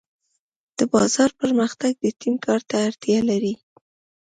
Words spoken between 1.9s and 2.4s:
د ټیم